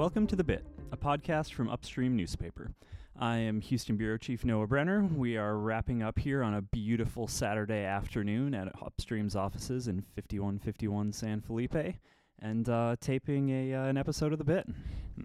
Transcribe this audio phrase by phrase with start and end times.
[0.00, 2.72] Welcome to The Bit, a podcast from Upstream Newspaper.
[3.18, 5.04] I am Houston Bureau Chief Noah Brenner.
[5.04, 11.12] We are wrapping up here on a beautiful Saturday afternoon at Upstream's offices in 5151
[11.12, 11.96] San Felipe
[12.38, 14.68] and uh, taping a, uh, an episode of The Bit.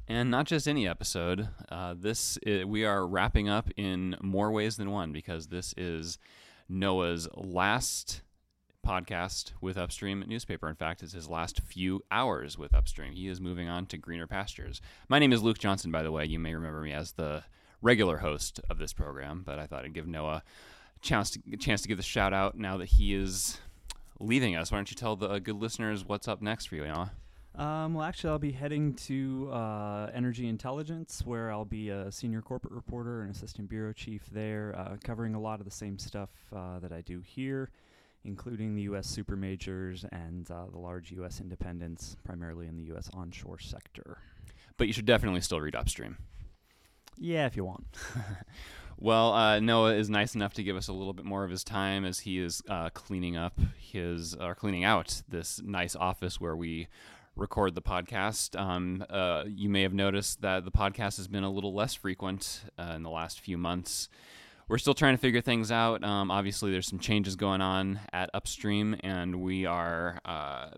[0.10, 1.48] And not just any episode.
[1.71, 6.18] Uh, this i we are wrapping up in more ways than one because this is
[6.68, 8.23] Noah's last
[8.86, 10.70] podcast with Upstream Newspaper.
[10.70, 13.14] In fact, it's his last few hours with Upstream.
[13.14, 14.80] He is moving on to greener pastures.
[15.10, 16.26] My name is Luke Johnson, by the way.
[16.26, 17.43] You may remember me as the
[17.82, 20.43] regular host of this program, but I thought I'd give Noah
[20.96, 23.57] a chance to, a chance to give the shout out now that he is
[24.20, 24.71] leaving us.
[24.71, 27.12] Why don't you tell the good listeners what's up next for you, Noah?
[27.57, 32.42] Um, well, actually, I'll be heading to uh, Energy Intelligence, where I'll be a senior
[32.42, 36.30] corporate reporter and assistant bureau chief there, uh, covering a lot of the same stuff
[36.54, 37.70] uh, that I do here,
[38.26, 39.08] including the U.S.
[39.08, 41.40] super majors and uh, the large U.S.
[41.40, 43.09] independents, primarily in the U.S.
[43.14, 44.18] onshore sector.
[44.78, 46.18] But you should definitely still read Upstream.
[47.18, 47.86] Yeah, if you want.
[48.98, 51.64] Well, uh, Noah is nice enough to give us a little bit more of his
[51.64, 56.56] time as he is uh, cleaning up his or cleaning out this nice office where
[56.56, 56.88] we
[57.36, 58.58] record the podcast.
[58.58, 62.62] Um, uh, you may have noticed that the podcast has been a little less frequent
[62.80, 64.08] uh, in the last few months.
[64.68, 66.04] We're still trying to figure things out.
[66.04, 70.70] Um, obviously, there's some changes going on at Upstream, and we are uh,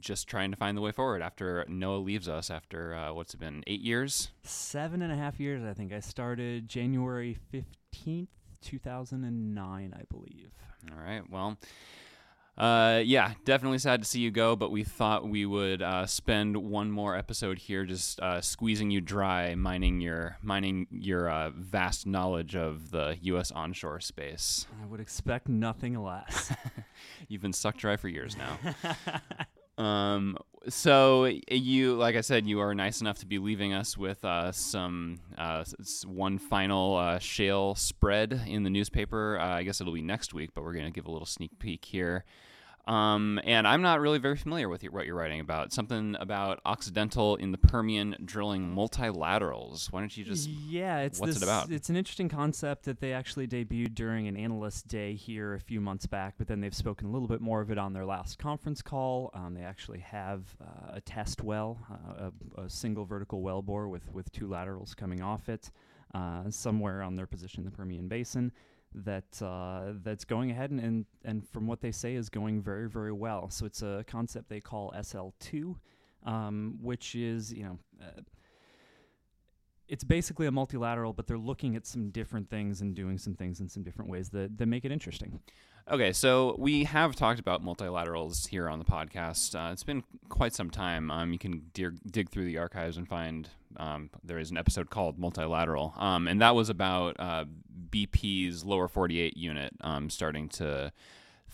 [0.00, 3.40] just trying to find the way forward after Noah leaves us after uh, what's it
[3.40, 4.30] been eight years?
[4.42, 5.92] Seven and a half years, I think.
[5.92, 8.28] I started January 15th,
[8.62, 10.50] 2009, I believe.
[10.90, 11.22] All right.
[11.30, 11.56] Well,
[12.60, 16.58] uh, yeah, definitely sad to see you go, but we thought we would uh, spend
[16.58, 22.06] one more episode here, just uh, squeezing you dry, mining your mining your uh, vast
[22.06, 23.50] knowledge of the U.S.
[23.50, 24.66] onshore space.
[24.82, 26.52] I would expect nothing less.
[27.28, 28.58] You've been sucked dry for years now.
[29.82, 30.36] um,
[30.68, 34.52] so you, like I said, you are nice enough to be leaving us with uh,
[34.52, 35.64] some uh,
[36.04, 39.38] one final uh, shale spread in the newspaper.
[39.40, 41.58] Uh, I guess it'll be next week, but we're going to give a little sneak
[41.58, 42.26] peek here.
[42.86, 45.72] Um, and I'm not really very familiar with what you're writing about.
[45.72, 49.92] Something about Occidental in the Permian drilling multilaterals.
[49.92, 50.48] Why don't you just?
[50.48, 51.70] yeah, it's what's this, it about?
[51.70, 55.80] It's an interesting concept that they actually debuted during an analyst day here a few
[55.80, 58.38] months back, but then they've spoken a little bit more of it on their last
[58.38, 59.30] conference call.
[59.34, 63.88] Um, they actually have uh, a test well, uh, a, a single vertical well bore
[63.88, 65.70] with with two laterals coming off it,
[66.14, 68.52] uh, somewhere on their position in the Permian Basin.
[68.94, 72.88] That uh, that's going ahead and, and and from what they say is going very
[72.88, 73.48] very well.
[73.50, 75.76] So it's a concept they call SL2,
[76.24, 78.20] um, which is you know uh,
[79.90, 83.60] it's basically a multilateral, but they're looking at some different things and doing some things
[83.60, 85.40] in some different ways that, that make it interesting.
[85.88, 89.54] Okay, so we have talked about multilaterals here on the podcast.
[89.54, 91.10] Uh, it's been quite some time.
[91.10, 94.90] Um, you can dig, dig through the archives and find um, there is an episode
[94.90, 97.44] called Multilateral, um, and that was about uh,
[97.90, 100.92] BP's lower 48 unit um, starting to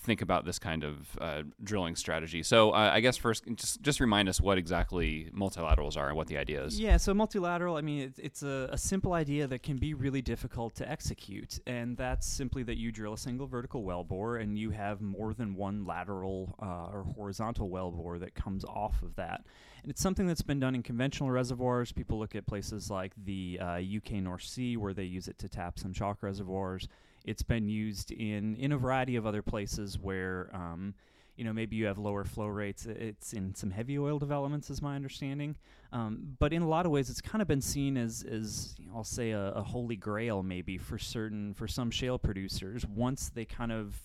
[0.07, 2.43] think about this kind of uh, drilling strategy.
[2.43, 6.29] So uh, I guess first, just just remind us what exactly multilaterals are and what
[6.29, 6.81] the idea is.
[6.81, 10.23] Yeah, so multilateral, I mean, it's, it's a, a simple idea that can be really
[10.23, 14.71] difficult to execute, and that's simply that you drill a single vertical wellbore and you
[14.71, 19.45] have more than one lateral uh, or horizontal wellbore that comes off of that.
[19.83, 21.93] And it's something that's been done in conventional reservoirs.
[21.93, 25.49] People look at places like the uh, UK North Sea where they use it to
[25.49, 26.89] tap some chalk reservoirs.
[27.27, 30.95] It's been used in in a variety of other places where um,
[31.37, 32.87] you know maybe you have lower flow rates.
[32.87, 35.57] It's in some heavy oil developments, is my understanding.
[35.93, 38.87] Um, but in a lot of ways, it's kind of been seen as as you
[38.87, 43.29] know, I'll say a, a holy grail maybe for certain for some shale producers once
[43.29, 44.01] they kind of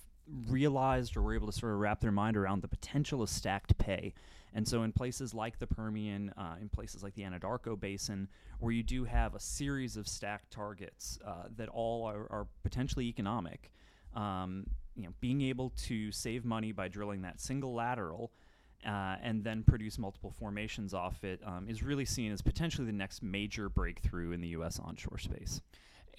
[0.47, 3.77] realized or were able to sort of wrap their mind around the potential of stacked
[3.77, 4.13] pay.
[4.53, 8.27] And so, in places like the Permian, uh, in places like the Anadarko Basin,
[8.59, 13.05] where you do have a series of stacked targets uh, that all are, are potentially
[13.05, 13.71] economic,
[14.13, 18.31] um, you know, being able to save money by drilling that single lateral
[18.85, 22.93] uh, and then produce multiple formations off it um, is really seen as potentially the
[22.93, 24.79] next major breakthrough in the U.S.
[24.79, 25.61] onshore space.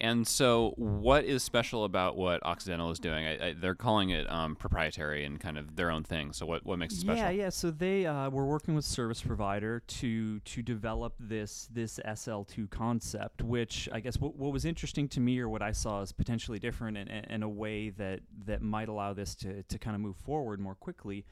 [0.01, 3.25] And so, what is special about what Occidental is doing?
[3.25, 6.33] I, I, they're calling it um, proprietary and kind of their own thing.
[6.33, 7.23] So, what, what makes it special?
[7.23, 7.49] Yeah, yeah.
[7.49, 13.41] So they uh, were working with service provider to to develop this this SL2 concept,
[13.41, 16.59] which I guess what, what was interesting to me or what I saw is potentially
[16.59, 20.17] different in, in a way that that might allow this to to kind of move
[20.17, 21.25] forward more quickly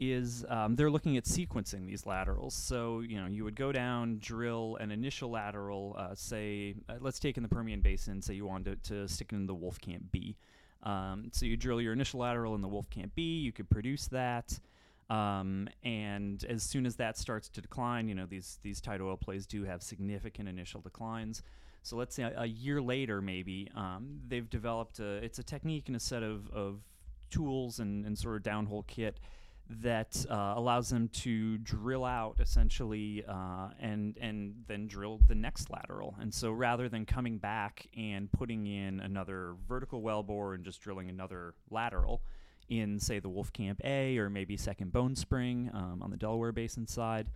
[0.00, 2.54] is um, they're looking at sequencing these laterals.
[2.54, 7.18] So you know you would go down, drill an initial lateral, uh, say uh, let's
[7.18, 10.36] take in the Permian Basin, say you wanted to, to stick in the Wolfcamp B.
[10.84, 14.58] Um, so you drill your initial lateral in the Wolfcamp B, you could produce that.
[15.10, 19.16] Um, and as soon as that starts to decline, you know these these tight oil
[19.16, 21.42] plays do have significant initial declines.
[21.82, 25.84] So let's say a, a year later, maybe um, they've developed a it's a technique
[25.88, 26.80] and a set of, of
[27.30, 29.18] tools and, and sort of downhole kit
[29.70, 35.70] that uh, allows them to drill out essentially uh, and and then drill the next
[35.70, 36.14] lateral.
[36.20, 41.08] And so rather than coming back and putting in another vertical wellbore and just drilling
[41.08, 42.22] another lateral
[42.68, 46.86] in say the Wolfcamp A or maybe Second Bone Spring um, on the Delaware Basin
[46.86, 47.28] side,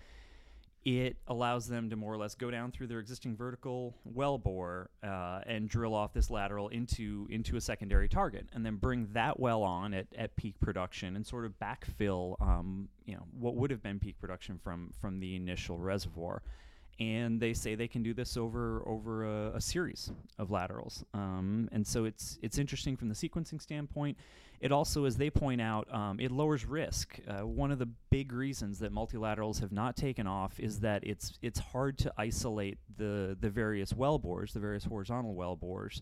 [0.85, 5.41] it allows them to more or less go down through their existing vertical wellbore uh,
[5.47, 9.63] and drill off this lateral into into a secondary target, and then bring that well
[9.63, 13.83] on at, at peak production and sort of backfill, um, you know, what would have
[13.83, 16.43] been peak production from from the initial reservoir.
[17.01, 21.69] And they say they can do this over over a, a series of laterals, um,
[21.73, 24.19] and so it's it's interesting from the sequencing standpoint
[24.63, 27.19] it also, as they point out, um, it lowers risk.
[27.27, 31.37] Uh, one of the big reasons that multilaterals have not taken off is that it's
[31.43, 36.01] it's hard to isolate the the various well bores, the various horizontal well bores,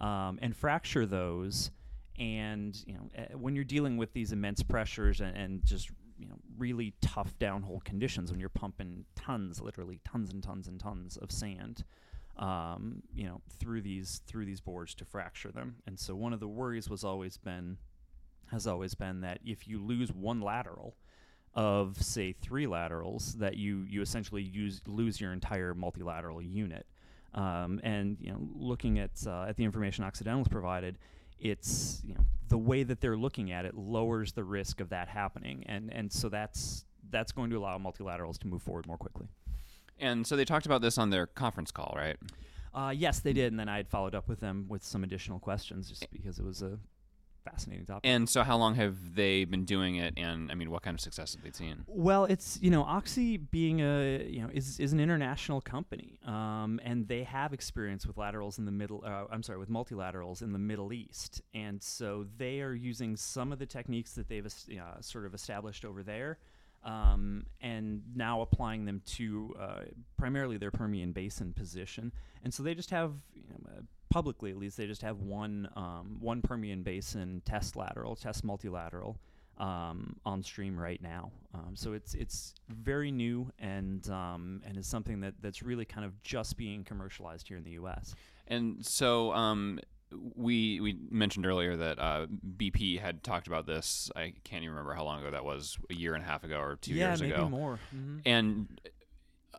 [0.00, 1.72] um, and fracture those.
[2.16, 6.26] And you know, uh, when you're dealing with these immense pressures and, and just you
[6.26, 11.16] know really tough downhole conditions, when you're pumping tons, literally tons and tons and tons
[11.16, 11.84] of sand.
[12.38, 15.76] Um, you know, through these through these bores to fracture them.
[15.86, 17.78] And so one of the worries was always been
[18.50, 20.96] has always been that if you lose one lateral
[21.54, 26.86] of say three laterals, that you you essentially use lose your entire multilateral unit.
[27.34, 30.98] Um, and you know, looking at uh, at the information Occidental's provided,
[31.38, 35.08] it's you know the way that they're looking at it lowers the risk of that
[35.08, 39.28] happening, and and so that's that's going to allow multilaterals to move forward more quickly.
[39.98, 42.16] And so they talked about this on their conference call, right?
[42.74, 45.38] Uh, yes, they did, and then I had followed up with them with some additional
[45.38, 46.78] questions, just because it was a
[47.50, 48.02] fascinating topic.
[48.04, 50.14] And so, how long have they been doing it?
[50.16, 51.84] And I mean, what kind of success have they seen?
[51.86, 56.80] Well, it's you know, Oxy being a you know is is an international company, um,
[56.84, 59.02] and they have experience with laterals in the middle.
[59.06, 63.52] Uh, I'm sorry, with multilaterals in the Middle East, and so they are using some
[63.52, 66.38] of the techniques that they've uh, sort of established over there.
[66.86, 69.80] Um, and now applying them to uh,
[70.16, 72.12] primarily their Permian Basin position.
[72.44, 76.16] And so they just have you know, publicly at least, they just have one um,
[76.20, 79.18] one Permian Basin test lateral, test multilateral
[79.58, 81.30] um, on stream right now.
[81.54, 86.04] Um, so it's it's very new and um, and is something that that's really kind
[86.04, 88.14] of just being commercialized here in the U.S.
[88.48, 89.80] And so um,
[90.34, 92.26] we we mentioned earlier that uh,
[92.56, 94.10] BP had talked about this.
[94.14, 96.58] I can't even remember how long ago that was, a year and a half ago
[96.58, 97.48] or two yeah, years maybe ago.
[97.48, 97.78] more.
[97.94, 98.18] Mm-hmm.
[98.24, 98.80] And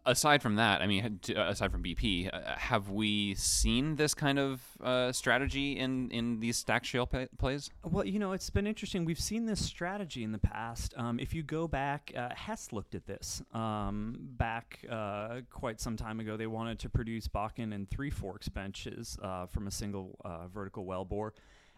[0.08, 4.62] aside from that, I mean, aside from BP, uh, have we seen this kind of
[4.82, 7.70] uh, strategy in, in these stack shale pay- plays?
[7.84, 9.06] Well, you know, it's been interesting.
[9.06, 10.94] We've seen this strategy in the past.
[10.98, 15.98] Um, if you go back, uh, Hess looked at this um, back uh, quite some
[15.98, 16.38] time ago.
[16.38, 20.86] They wanted to produce Bakken and Three Forks benches uh, from a single uh, vertical
[20.86, 21.34] well bore,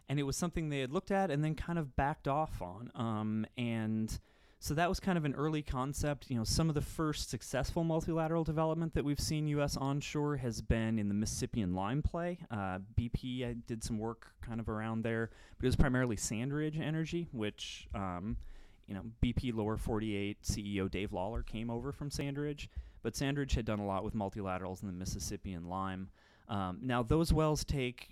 [0.07, 2.91] and it was something they had looked at and then kind of backed off on.
[2.95, 4.19] Um, and
[4.61, 6.29] so that was kind of an early concept.
[6.29, 9.77] You know, some of the first successful multilateral development that we've seen U.S.
[9.77, 12.39] onshore has been in the Mississippian lime play.
[12.51, 16.77] Uh, BP uh, did some work kind of around there, but it was primarily Sandridge
[16.77, 18.35] Energy, which um,
[18.85, 22.69] you know BP Lower 48 CEO Dave Lawler came over from Sandridge,
[23.01, 26.09] but Sandridge had done a lot with multilaterals in the Mississippian lime.
[26.49, 28.09] Um, now those wells take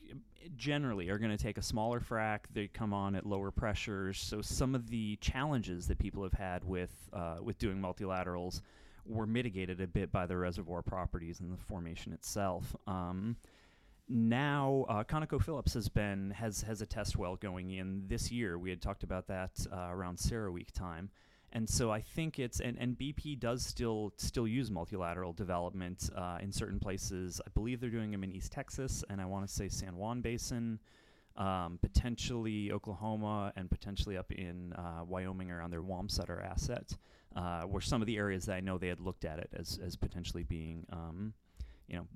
[0.56, 2.42] generally are going to take a smaller frac.
[2.54, 4.20] They come on at lower pressures.
[4.20, 8.62] So some of the challenges that people have had with uh, with doing multilaterals
[9.06, 12.76] were mitigated a bit by the reservoir properties and the formation itself.
[12.86, 13.38] Um,
[14.10, 18.58] now uh, ConocoPhillips has been has has a test well going in this year.
[18.58, 20.20] We had talked about that uh, around
[20.52, 21.10] Week time.
[21.54, 26.38] And so I think it's and, and BP does still still use multilateral development uh,
[26.42, 27.42] in certain places.
[27.46, 30.22] I believe they're doing them in East Texas, and I want to say San Juan
[30.22, 30.80] Basin,
[31.38, 36.96] um, potentially Oklahoma, and potentially up in uh, Wyoming around their Wamsutter asset,
[37.36, 39.80] uh, were some of the areas that I know they had looked at it as
[39.84, 41.34] as potentially being, um,
[41.88, 42.08] you know,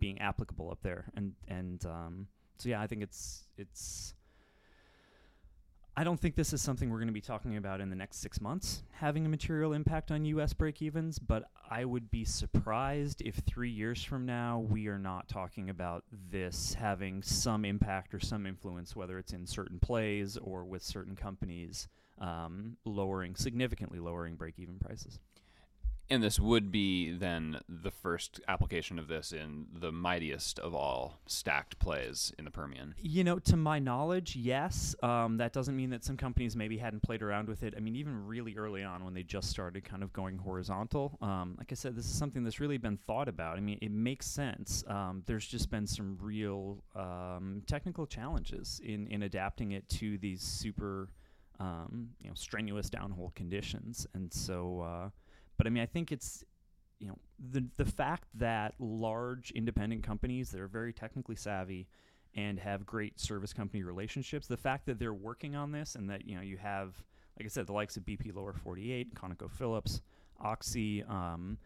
[0.00, 1.04] being applicable up there.
[1.14, 2.26] And and um,
[2.58, 4.14] so yeah, I think it's it's
[5.94, 8.22] I don't think this is something we're going to be talking about in the next
[8.22, 10.54] six months, having a material impact on U.S.
[10.54, 15.28] break evens, but I would be surprised if three years from now we are not
[15.28, 20.64] talking about this having some impact or some influence, whether it's in certain plays or
[20.64, 25.18] with certain companies, um, lowering, significantly lowering break even prices.
[26.12, 31.18] And this would be then the first application of this in the mightiest of all
[31.24, 32.94] stacked plays in the Permian.
[33.00, 34.94] You know, to my knowledge, yes.
[35.02, 37.72] Um, that doesn't mean that some companies maybe hadn't played around with it.
[37.78, 41.54] I mean, even really early on when they just started kind of going horizontal, um,
[41.56, 43.56] like I said, this is something that's really been thought about.
[43.56, 44.84] I mean, it makes sense.
[44.88, 50.42] Um, there's just been some real um, technical challenges in, in adapting it to these
[50.42, 51.08] super,
[51.58, 54.06] um, you know, strenuous downhole conditions.
[54.12, 55.08] And so, uh,
[55.56, 56.44] but I mean, I think it's
[56.98, 57.18] you know
[57.50, 61.88] the the fact that large independent companies that are very technically savvy
[62.34, 66.26] and have great service company relationships, the fact that they're working on this and that
[66.26, 67.02] you know you have
[67.38, 70.00] like I said the likes of BP Lower 48, ConocoPhillips,
[70.40, 71.02] Oxy.
[71.04, 71.58] Um,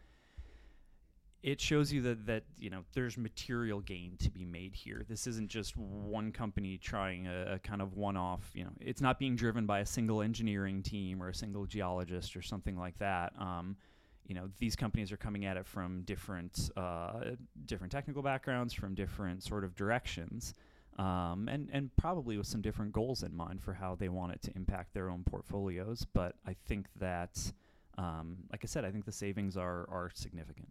[1.43, 5.05] it shows you that that you know there's material gain to be made here.
[5.07, 8.49] This isn't just one company trying a, a, kind of one-off.
[8.53, 12.35] You know, it's not being driven by a single engineering team or a single geologist
[12.35, 13.33] or something like that.
[13.39, 13.77] Um,
[14.27, 17.31] you know these companies are coming at it from different uh,
[17.65, 20.53] different technical backgrounds, from different sort of directions,
[20.99, 24.41] um, and and probably with some different goals in mind for how they want it
[24.43, 26.05] to impact their own portfolios.
[26.13, 27.39] But I think that,
[27.97, 30.67] um, like I said, I think the savings are are significant.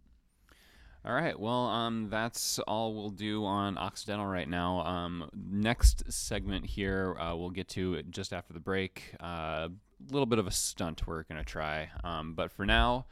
[1.05, 1.39] All right.
[1.39, 4.81] Well, um, that's all we'll do on Occidental right now.
[4.81, 9.13] Um, next segment here, uh, we'll get to just after the break.
[9.21, 9.69] A uh,
[10.11, 11.89] little bit of a stunt we're going to try.
[12.03, 13.05] Um, but for now,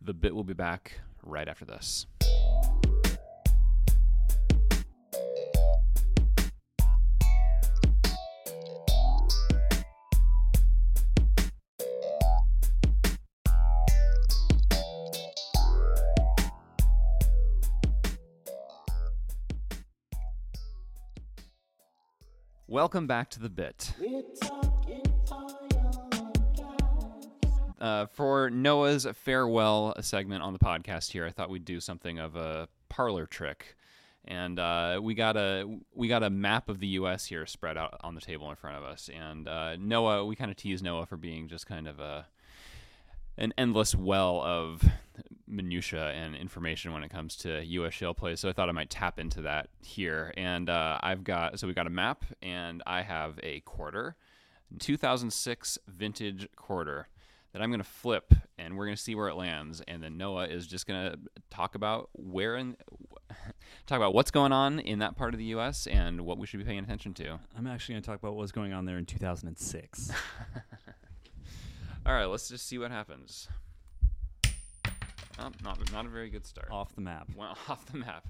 [0.00, 2.06] the bit will be back right after this.
[22.76, 23.90] Welcome back to the bit.
[27.80, 32.36] Uh, for Noah's farewell segment on the podcast here, I thought we'd do something of
[32.36, 33.76] a parlor trick,
[34.26, 35.64] and uh, we got a
[35.94, 37.24] we got a map of the U.S.
[37.24, 39.08] here spread out on the table in front of us.
[39.08, 42.26] And uh, Noah, we kind of tease Noah for being just kind of a
[43.38, 44.84] an endless well of
[45.56, 47.94] minutia and information when it comes to U.S.
[47.94, 48.40] shale plays.
[48.40, 50.32] So I thought I might tap into that here.
[50.36, 54.16] And uh, I've got so we got a map, and I have a quarter,
[54.78, 57.08] 2006 vintage quarter
[57.52, 59.82] that I'm going to flip and we're going to see where it lands.
[59.88, 62.76] And then Noah is just going to talk about where and
[63.86, 65.86] talk about what's going on in that part of the U.S.
[65.86, 67.38] and what we should be paying attention to.
[67.56, 70.10] I'm actually going to talk about what was going on there in 2006.
[72.06, 73.48] All right, let's just see what happens.
[75.38, 76.68] Oh, not, not a very good start.
[76.70, 77.28] Off the map.
[77.36, 78.24] Well, off the map.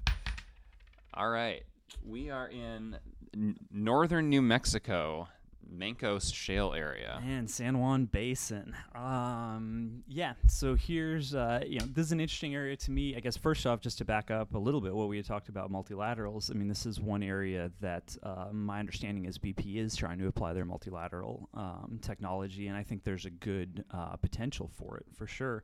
[1.13, 1.63] All right.
[2.05, 2.97] We are in
[3.33, 5.29] n- northern New Mexico,
[5.73, 7.21] Mancos Shale area.
[7.25, 8.75] And San Juan Basin.
[8.93, 10.33] Um, yeah.
[10.47, 13.15] So here's, uh, you know, this is an interesting area to me.
[13.15, 15.47] I guess first off, just to back up a little bit, what we had talked
[15.47, 16.51] about multilaterals.
[16.51, 20.27] I mean, this is one area that uh, my understanding is BP is trying to
[20.27, 25.05] apply their multilateral um, technology, and I think there's a good uh, potential for it
[25.15, 25.63] for sure.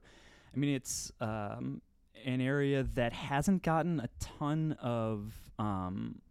[0.53, 1.81] I mean, it's um,
[2.25, 6.21] an area that hasn't gotten a ton of um,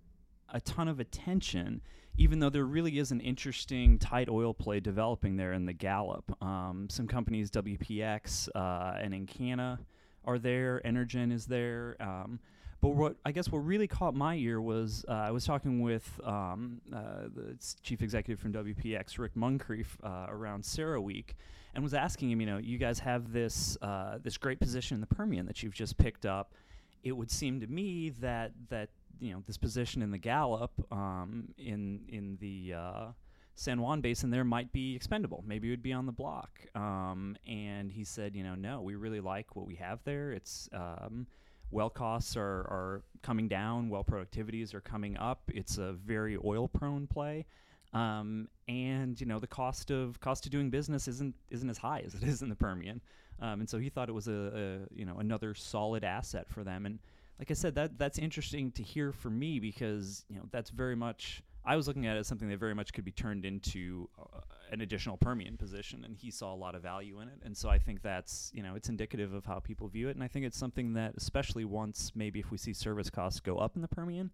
[0.49, 1.81] a ton of attention
[2.17, 6.37] even though there really is an interesting tight oil play developing there in the Gallup.
[6.43, 9.79] Um, some companies, WPX uh, and Encana,
[10.25, 10.81] are there.
[10.85, 11.97] Energen is there.
[12.01, 12.39] Um,
[12.81, 16.21] but what I guess what really caught my ear was uh, I was talking with
[16.25, 21.35] um, uh, the chief executive from WPX, Rick Muncrief, uh, around CERAWeek,
[21.75, 25.01] and was asking him, you know, you guys have this uh, this great position in
[25.01, 26.55] the Permian that you've just picked up.
[27.03, 31.49] It would seem to me that that you know this position in the Gallup um,
[31.57, 33.07] in in the uh,
[33.55, 35.45] San Juan Basin there might be expendable.
[35.47, 36.61] Maybe it would be on the block.
[36.75, 40.33] Um, and he said, you know, no, we really like what we have there.
[40.33, 41.27] It's um,
[41.71, 45.43] well costs are, are coming down, well productivities are coming up.
[45.49, 47.47] It's a very oil prone play.
[47.93, 52.03] Um, and you know the cost of cost of doing business isn't isn't as high
[52.07, 53.01] as it is in the Permian,
[53.41, 56.65] um, and so he thought it was a, a you know another solid asset for
[56.65, 56.87] them.
[56.87, 56.99] And
[57.39, 60.97] like I said, that that's interesting to hear for me because you know that's very
[60.97, 64.09] much I was looking at it as something that very much could be turned into
[64.19, 64.41] uh,
[64.73, 67.39] an additional Permian position, and he saw a lot of value in it.
[67.45, 70.25] And so I think that's you know it's indicative of how people view it, and
[70.25, 73.77] I think it's something that especially once maybe if we see service costs go up
[73.77, 74.31] in the Permian,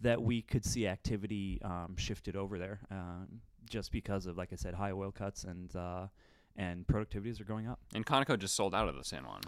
[0.00, 4.56] that we could see activity um, shifted over there, um, just because of like I
[4.56, 6.06] said, high oil cuts and uh,
[6.56, 7.80] and productivities are going up.
[7.94, 9.40] And Conoco just sold out of the San Juan.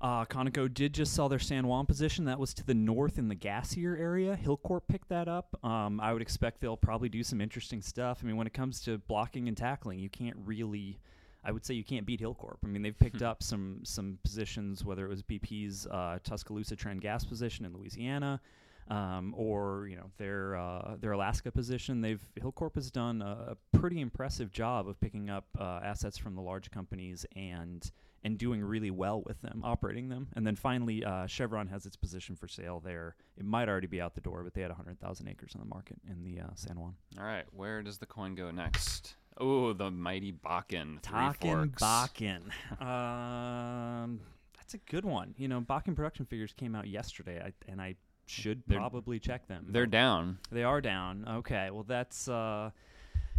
[0.00, 2.26] Uh, Conoco did just sell their San Juan position.
[2.26, 4.38] That was to the north in the gassier area.
[4.42, 5.58] Hilcorp picked that up.
[5.64, 8.18] Um, I would expect they'll probably do some interesting stuff.
[8.22, 10.98] I mean, when it comes to blocking and tackling, you can't really
[11.44, 12.56] I would say you can't beat Hilcorp.
[12.64, 17.02] I mean, they've picked up some some positions, whether it was BP's uh, Tuscaloosa Trend
[17.02, 18.40] gas position in Louisiana,
[18.88, 22.00] um, or you know their uh, their Alaska position.
[22.00, 26.34] They've Hilcorp has done a, a pretty impressive job of picking up uh, assets from
[26.34, 27.90] the large companies and
[28.24, 30.28] and doing really well with them, operating them.
[30.34, 33.16] And then finally, uh, Chevron has its position for sale there.
[33.36, 35.98] It might already be out the door, but they had 100,000 acres on the market
[36.10, 36.94] in the uh, San Juan.
[37.18, 39.16] All right, where does the coin go next?
[39.36, 41.02] Oh, the mighty Bakken.
[41.02, 42.42] Three Talking Bakken.
[42.80, 44.20] Um,
[44.56, 45.34] that's a good one.
[45.36, 49.46] You know, Bakken production figures came out yesterday, I, and I should They're- probably check
[49.48, 49.66] them.
[49.68, 50.38] They're down.
[50.50, 51.24] They are down.
[51.28, 51.70] Okay.
[51.70, 52.70] Well, that's uh,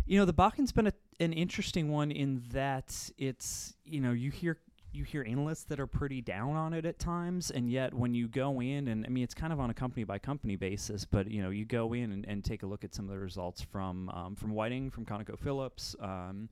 [0.06, 4.32] you know, the Bakken's been a, an interesting one in that it's you know you
[4.32, 4.60] hear
[4.92, 8.28] you hear analysts that are pretty down on it at times, and yet when you
[8.30, 11.30] go in and I mean it's kind of on a company by company basis, but
[11.30, 13.62] you know you go in and, and take a look at some of the results
[13.62, 16.48] from um, from Whiting, from ConocoPhillips, um,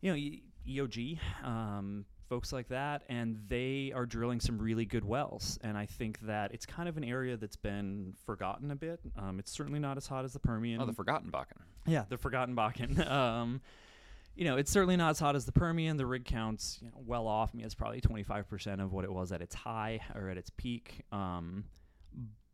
[0.00, 0.30] you know
[0.66, 1.18] EOG.
[1.44, 6.18] Um, folks like that and they are drilling some really good wells and i think
[6.20, 9.98] that it's kind of an area that's been forgotten a bit um, it's certainly not
[9.98, 11.60] as hot as the permian Oh, the forgotten Bakken.
[11.86, 13.06] yeah, the forgotten Bakken.
[13.10, 13.60] um,
[14.34, 15.98] you know, it's certainly not as hot as the Permian.
[15.98, 17.50] The rig count's you know, well off.
[17.52, 20.48] I mean, it's probably 25% of what it was at its high or at its
[20.56, 21.02] peak.
[21.12, 21.64] Um,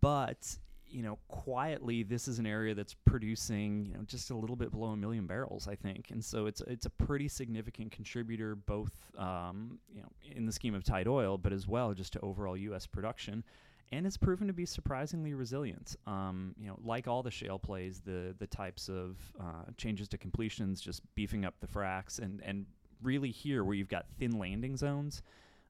[0.01, 0.57] but
[0.91, 4.71] you know, quietly, this is an area that's producing you know just a little bit
[4.71, 8.93] below a million barrels, I think, and so it's it's a pretty significant contributor, both
[9.17, 12.57] um, you know in the scheme of tight oil, but as well just to overall
[12.57, 12.87] U.S.
[12.87, 13.45] production
[13.93, 15.97] and it's proven to be surprisingly resilient.
[16.07, 20.19] Um, you know, like all the shale plays, the the types of uh, changes to
[20.19, 22.67] completions, just beefing up the fracs, and and
[23.03, 25.23] really here where you've got thin landing zones,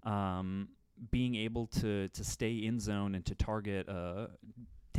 [0.04, 0.68] um,
[1.10, 4.26] being able to to stay in zone and to target uh,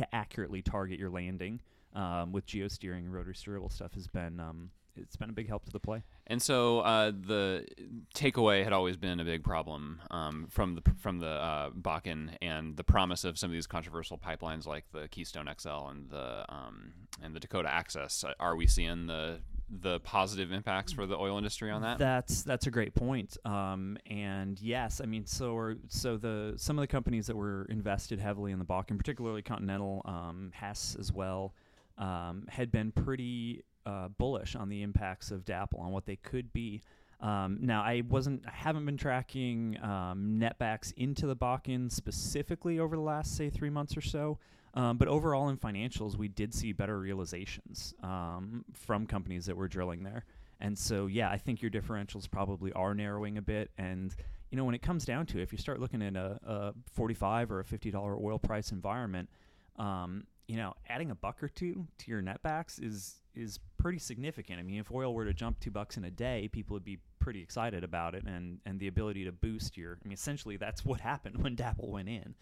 [0.00, 1.60] to accurately target your landing
[1.94, 5.72] um, with geosteering rotary steerable stuff has been um, it's been a big help to
[5.72, 6.02] the play.
[6.26, 7.66] And so uh, the
[8.14, 12.76] takeaway had always been a big problem um, from the from the uh, Bakken and
[12.76, 16.92] the promise of some of these controversial pipelines like the Keystone XL and the um,
[17.22, 18.24] and the Dakota Access.
[18.24, 21.98] Uh, Are we seeing the the positive impacts for the oil industry on that?
[21.98, 23.36] That's that's a great point.
[23.44, 27.66] Um, and yes, I mean, so are, so the some of the companies that were
[27.68, 31.54] invested heavily in the Bakken, particularly Continental, um, Hess as well,
[31.98, 36.52] um, had been pretty uh, bullish on the impacts of DAPL on what they could
[36.52, 36.82] be.
[37.20, 42.96] Um, now, I wasn't, I haven't been tracking um, netbacks into the Bakken specifically over
[42.96, 44.38] the last, say, three months or so.
[44.72, 49.68] Um, but overall, in financials, we did see better realizations um, from companies that were
[49.68, 50.24] drilling there.
[50.60, 53.70] And so, yeah, I think your differentials probably are narrowing a bit.
[53.78, 54.14] And,
[54.50, 56.74] you know, when it comes down to it, if you start looking at a, a
[56.94, 59.28] 45 or a $50 oil price environment,
[59.76, 64.58] um, you know, adding a buck or two to your netbacks is is pretty significant.
[64.58, 66.98] I mean, if oil were to jump two bucks in a day, people would be
[67.18, 69.98] pretty excited about it, and and the ability to boost your.
[70.04, 72.34] I mean, essentially, that's what happened when DAPL went in.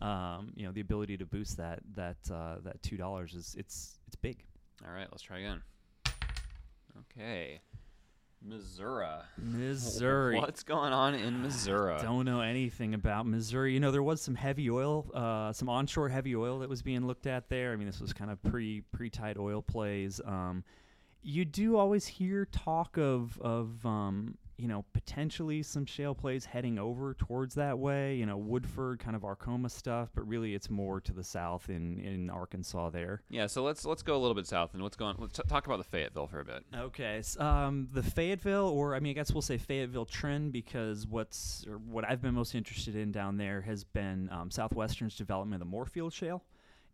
[0.00, 3.98] Um, you know, the ability to boost that that uh, that two dollars is it's
[4.06, 4.44] it's big.
[4.86, 5.62] All right, let's try again.
[7.14, 7.60] Okay,
[8.42, 9.06] Missouri.
[9.38, 10.36] Missouri.
[10.40, 12.00] What's going on in Missouri?
[12.00, 13.74] Don't know anything about Missouri.
[13.74, 17.06] You know, there was some heavy oil, uh, some onshore heavy oil that was being
[17.06, 17.72] looked at there.
[17.72, 20.20] I mean, this was kind of pre pre tight oil plays.
[20.24, 20.64] Um,
[21.22, 26.78] you do always hear talk of of um, you know potentially some shale plays heading
[26.78, 28.16] over towards that way.
[28.16, 31.98] You know, Woodford, kind of Arkoma stuff, but really it's more to the south in
[31.98, 33.22] in Arkansas there.
[33.30, 35.16] Yeah, so let's let's go a little bit south and what's going.
[35.18, 36.64] Let's t- talk about the Fayetteville for a bit.
[36.76, 41.06] Okay, s- um, the Fayetteville, or I mean, I guess we'll say Fayetteville trend because
[41.06, 45.62] what's or what I've been most interested in down there has been um, Southwestern's development
[45.62, 46.44] of the Moorefield Shale.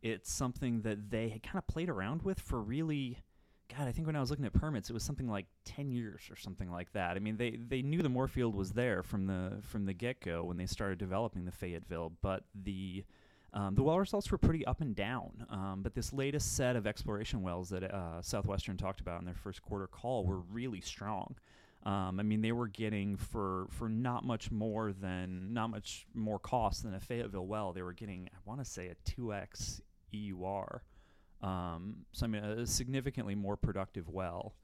[0.02, 3.18] It's something that they had kind of played around with for really,
[3.76, 6.22] God, I think when I was looking at permits, it was something like ten years
[6.30, 7.16] or something like that.
[7.16, 10.44] I mean, they they knew the Moorefield was there from the from the get go
[10.44, 13.04] when they started developing the Fayetteville, but the
[13.52, 16.86] um, the well results were pretty up and down, um, but this latest set of
[16.86, 21.34] exploration wells that uh, Southwestern talked about in their first quarter call were really strong.
[21.84, 26.38] Um, I mean, they were getting for for not much more than not much more
[26.38, 27.72] cost than a Fayetteville well.
[27.72, 29.80] They were getting, I want to say, a two x
[30.12, 30.82] EUR.
[31.46, 34.54] Um, so I mean, a significantly more productive well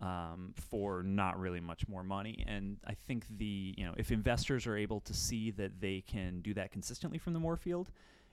[0.00, 2.44] um, for not really much more money.
[2.46, 6.40] And I think the you know if investors are able to see that they can
[6.40, 7.86] do that consistently from the Moorefield,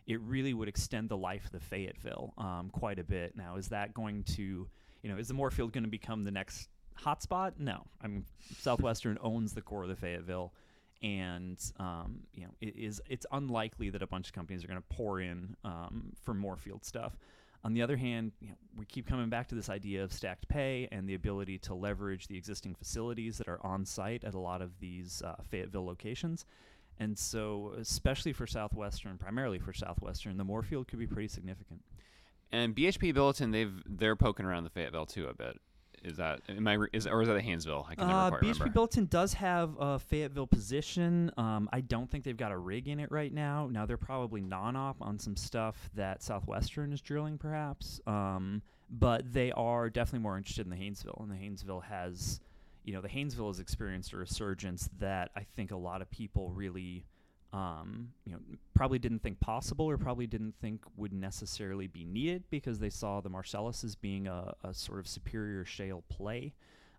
[0.07, 3.35] it really would extend the life of the Fayetteville um, quite a bit.
[3.37, 4.67] Now, is that going to
[5.03, 7.53] you know is the Moorefield going to become the next hotspot?
[7.59, 8.25] No, I mean
[8.57, 10.53] Southwestern owns the core of the Fayetteville.
[11.03, 14.79] And um, you know, it is it's unlikely that a bunch of companies are going
[14.79, 17.17] to pour in um, for Moorefield stuff.
[17.63, 20.47] On the other hand, you know, we keep coming back to this idea of stacked
[20.47, 24.39] pay and the ability to leverage the existing facilities that are on site at a
[24.39, 26.45] lot of these uh, Fayetteville locations.
[26.99, 31.81] And so, especially for Southwestern, primarily for Southwestern, the Moorefield could be pretty significant.
[32.51, 35.59] And BHP Billiton, they've they're poking around the Fayetteville too a bit.
[36.03, 37.85] Is that am I is or is that a Haynesville?
[37.89, 38.69] I can never Uh, quite remember.
[38.69, 41.31] Billiton does have a Fayetteville position.
[41.37, 43.67] Um, I don't think they've got a rig in it right now.
[43.71, 48.01] Now they're probably non-op on some stuff that Southwestern is drilling, perhaps.
[48.07, 52.41] Um, but they are definitely more interested in the Haynesville, and the Haynesville has,
[52.83, 56.49] you know, the Haynesville has experienced a resurgence that I think a lot of people
[56.51, 57.05] really,
[57.53, 58.39] um, you know,
[58.73, 63.19] probably didn't think possible or probably didn't think would necessarily be needed because they saw
[63.19, 66.53] the Marcellus as being a, a sort of superior shale play.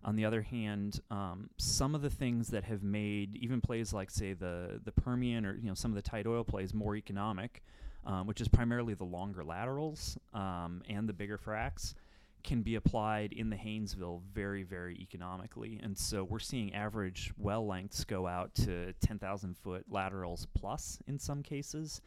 [0.05, 4.11] On the other hand, um, some of the things that have made even plays like,
[4.11, 7.63] say, the the Permian or you know some of the tight oil plays more economic,
[8.05, 11.93] um, which is primarily the longer laterals um, and the bigger fracs,
[12.43, 15.79] can be applied in the Haynesville very, very economically.
[15.81, 21.19] And so we're seeing average well lengths go out to 10,000 foot laterals plus in
[21.19, 22.01] some cases.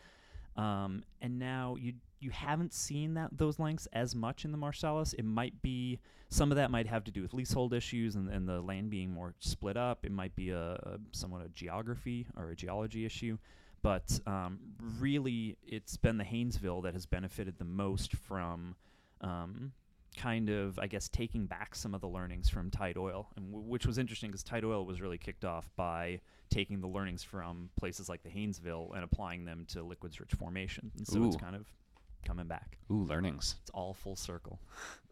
[0.56, 5.12] Um, and now you you haven't seen that those lengths as much in the Marcellus.
[5.12, 8.48] It might be some of that might have to do with leasehold issues and, and
[8.48, 10.04] the land being more split up.
[10.04, 13.36] It might be a, a somewhat a geography or a geology issue.
[13.82, 14.58] But um,
[14.98, 18.74] really, it's been the Haynesville that has benefited the most from
[19.20, 19.72] um,
[20.16, 23.68] kind of, I guess, taking back some of the learnings from tight oil, and w-
[23.68, 27.70] which was interesting because tight oil was really kicked off by taking the learnings from
[27.76, 30.90] places like the Haynesville and applying them to liquids rich formation.
[30.96, 31.66] And so it's kind of
[32.24, 32.78] coming back.
[32.90, 33.56] Ooh, learnings.
[33.62, 34.58] It's all full circle.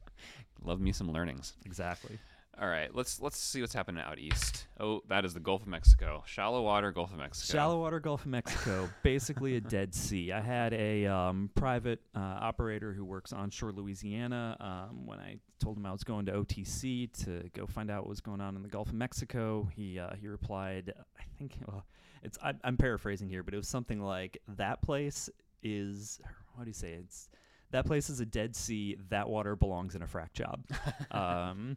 [0.62, 1.54] Love me some learnings.
[1.66, 2.18] Exactly.
[2.60, 4.68] All right, let's let's see what's happening out east.
[4.78, 7.52] Oh, that is the Gulf of Mexico, shallow water Gulf of Mexico.
[7.52, 10.30] Shallow water Gulf of Mexico, basically a dead sea.
[10.30, 14.56] I had a um, private uh, operator who works onshore Louisiana.
[14.60, 18.10] Um, when I told him I was going to OTC to go find out what
[18.10, 21.84] was going on in the Gulf of Mexico, he uh, he replied, I think well,
[22.22, 25.28] it's I, I'm paraphrasing here, but it was something like that place
[25.64, 26.20] is
[26.54, 26.92] what do you say?
[26.92, 27.28] It's
[27.72, 28.96] that place is a dead sea.
[29.08, 30.64] That water belongs in a frac job.
[31.10, 31.76] um,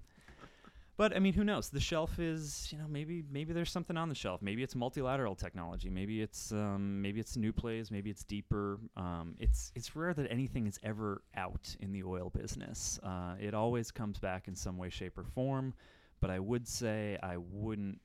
[0.98, 1.70] but I mean, who knows?
[1.70, 4.42] The shelf is, you know, maybe maybe there's something on the shelf.
[4.42, 5.90] Maybe it's multilateral technology.
[5.90, 7.92] Maybe it's um, maybe it's new plays.
[7.92, 8.80] Maybe it's deeper.
[8.98, 13.00] Um, it's it's rare that anything is ever out in the oil business.
[13.04, 15.74] Uh, it always comes back in some way, shape, or form.
[16.20, 18.00] But I would say I wouldn't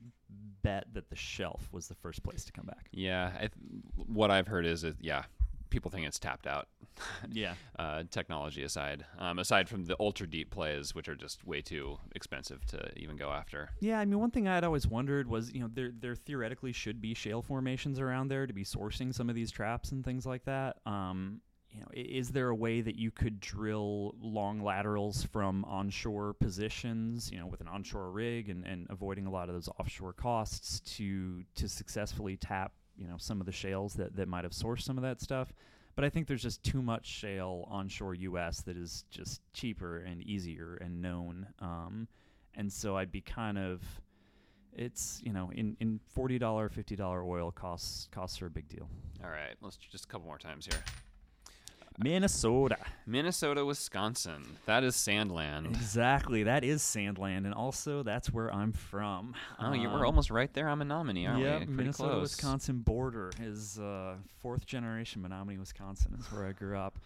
[0.61, 2.87] bet that the shelf was the first place to come back.
[2.91, 3.51] Yeah, th-
[3.95, 5.23] what I've heard is that yeah,
[5.73, 6.67] people think it's tapped out.
[7.31, 7.55] Yeah.
[7.79, 11.97] uh, technology aside, um, aside from the ultra deep plays, which are just way too
[12.15, 13.69] expensive to even go after.
[13.79, 16.71] Yeah, I mean, one thing I had always wondered was, you know, there there theoretically
[16.71, 20.25] should be shale formations around there to be sourcing some of these traps and things
[20.27, 20.77] like that.
[20.85, 26.33] Um, you know, is there a way that you could drill long laterals from onshore
[26.35, 30.13] positions, you know, with an onshore rig and, and avoiding a lot of those offshore
[30.13, 34.53] costs to to successfully tap, you know, some of the shales that that might have
[34.53, 35.53] sourced some of that stuff?
[35.95, 38.61] But I think there's just too much shale onshore U.S.
[38.61, 41.47] that is just cheaper and easier and known.
[41.59, 42.07] Um,
[42.55, 43.81] and so I'd be kind of,
[44.73, 48.67] it's you know, in in forty dollar, fifty dollar oil costs costs are a big
[48.69, 48.89] deal.
[49.23, 50.83] All right, let's just a couple more times here.
[51.97, 54.57] Minnesota, Minnesota, Wisconsin.
[54.65, 55.67] That is Sandland.
[55.67, 56.43] exactly.
[56.43, 59.35] That is Sandland, and also that's where I'm from.
[59.59, 61.65] Oh, you Um, we're almost right there on Menomonie, aren't yeah, we?
[61.65, 62.21] Pretty Minnesota close.
[62.21, 66.97] Wisconsin border is uh, fourth generation Menomonie, Wisconsin is where I grew up.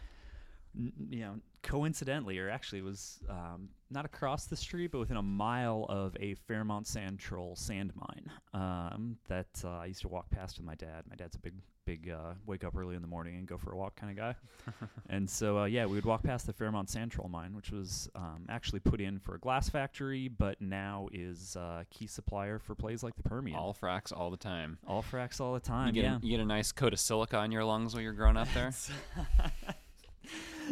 [1.09, 5.85] You know, coincidentally, or actually, was um, not across the street, but within a mile
[5.89, 10.65] of a Fairmount Santrol sand mine um, that uh, I used to walk past with
[10.65, 11.03] my dad.
[11.09, 11.53] My dad's a big,
[11.85, 14.17] big uh, wake up early in the morning and go for a walk kind of
[14.17, 14.35] guy.
[15.09, 18.45] and so, uh, yeah, we would walk past the Fairmount Santrol mine, which was um,
[18.49, 23.03] actually put in for a glass factory, but now is uh, key supplier for plays
[23.03, 23.57] like the Permian.
[23.57, 24.77] All fracks all the time.
[24.87, 25.93] All fracks all the You time.
[25.93, 26.17] get, yeah.
[26.17, 28.47] a, you get a nice coat of silica in your lungs while you're growing up
[28.53, 28.71] there.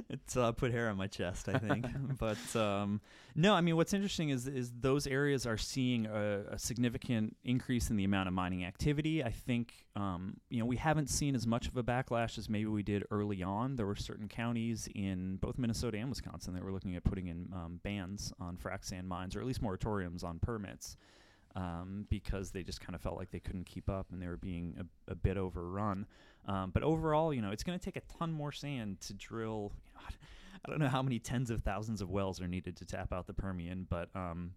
[0.10, 1.86] it's uh, put hair on my chest, I think.
[2.20, 3.02] but um,
[3.36, 7.90] no, I mean, what's interesting is is those areas are seeing a, a significant increase
[7.90, 9.24] in the amount of mining activity.
[9.24, 12.68] I think um, you know we haven't seen as much of a backlash as maybe
[12.68, 13.76] we did early on.
[13.76, 17.50] There were certain counties in both Minnesota and Wisconsin that were looking at putting in
[17.54, 20.98] um, bans on frac sand mines, or at least moratoriums on permits.
[21.58, 24.36] Um, because they just kind of felt like they couldn't keep up and they were
[24.36, 26.06] being a, a bit overrun.
[26.48, 29.72] Um, but overall, you know, it's going to take a ton more sand to drill.
[29.86, 30.08] You know,
[30.66, 33.28] I don't know how many tens of thousands of wells are needed to tap out
[33.28, 34.52] the Permian, but um,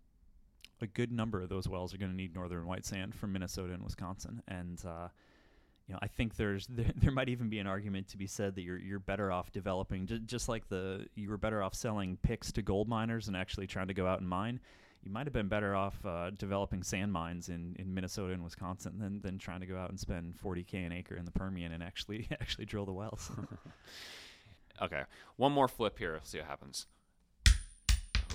[0.80, 3.72] a good number of those wells are going to need northern white sand from Minnesota
[3.72, 4.42] and Wisconsin.
[4.48, 5.08] And uh,
[5.86, 8.54] you know, I think there's there, there might even be an argument to be said
[8.54, 12.16] that you're you're better off developing j- just like the you were better off selling
[12.22, 14.60] picks to gold miners and actually trying to go out and mine.
[15.02, 18.98] You might have been better off uh, developing sand mines in, in Minnesota and Wisconsin
[18.98, 21.82] than, than trying to go out and spend 40k an acre in the Permian and
[21.82, 23.30] actually actually drill the wells.
[24.82, 25.02] okay,
[25.36, 26.20] one more flip here.
[26.24, 26.86] See what happens.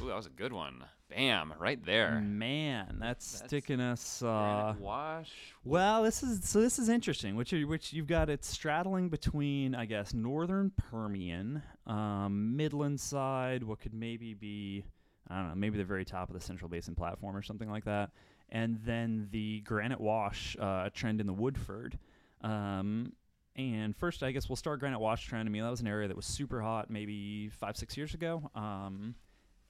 [0.02, 0.84] Ooh, that was a good one.
[1.10, 2.20] Bam, right there.
[2.20, 4.24] Man, that's, That's sticking us.
[4.24, 5.32] Uh, wash.
[5.64, 6.60] Well, this is so.
[6.62, 7.36] This is interesting.
[7.36, 13.64] Which are, which you've got it straddling between, I guess, northern Permian, um, Midland side,
[13.64, 14.86] what could maybe be,
[15.30, 17.86] I don't know, maybe the very top of the Central Basin platform or something like
[17.86, 18.12] that,
[18.50, 21.98] and then the Granite Wash uh, trend in the Woodford.
[22.42, 23.14] Um,
[23.56, 25.48] and first, I guess we'll start Granite Wash trend.
[25.48, 28.50] I mean, that was an area that was super hot maybe five, six years ago.
[28.56, 29.16] Um,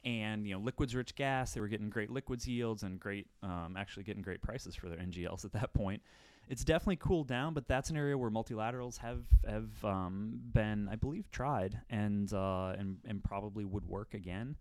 [0.05, 3.75] and you know liquids rich gas they were getting great liquids yields and great um,
[3.77, 6.01] actually getting great prices for their ngls at that point
[6.49, 10.95] it's definitely cooled down but that's an area where multilaterals have have um, been i
[10.95, 14.55] believe tried and uh, and and probably would work again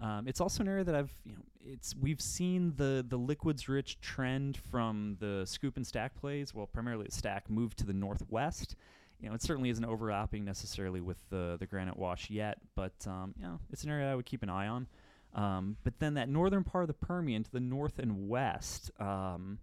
[0.00, 3.68] um, it's also an area that I've, you know, it's we've seen the the liquids
[3.68, 8.76] rich trend from the scoop and stack plays, well, primarily stack, move to the northwest,
[9.20, 13.34] you know, it certainly isn't overlapping necessarily with the the granite wash yet, but um,
[13.38, 14.86] you know, it's an area I would keep an eye on.
[15.34, 19.58] Um, but then that northern part of the Permian to the north and west, um,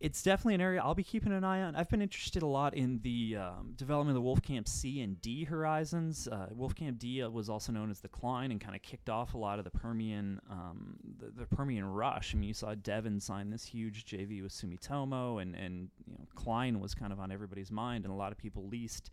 [0.00, 1.74] it's definitely an area I'll be keeping an eye on.
[1.74, 5.44] I've been interested a lot in the um, development of the Wolfcamp C and D
[5.44, 6.28] horizons.
[6.30, 9.34] Uh, Wolfcamp D uh, was also known as the Cline and kind of kicked off
[9.34, 12.32] a lot of the Permian, um, the, the, Permian rush.
[12.34, 16.26] I mean, you saw Devon sign this huge JV with Sumitomo, and and you know
[16.36, 19.10] Cline was kind of on everybody's mind, and a lot of people leased.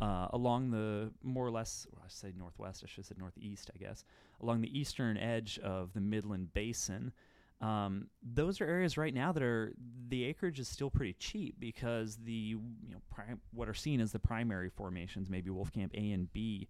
[0.00, 3.78] Uh, along the more or less, well, I say northwest, I should say northeast, I
[3.78, 4.04] guess,
[4.40, 7.12] along the eastern edge of the Midland Basin,
[7.60, 9.74] um, those are areas right now that are
[10.08, 14.12] the acreage is still pretty cheap because the you know pri- what are seen as
[14.12, 16.68] the primary formations, maybe Wolfcamp A and B,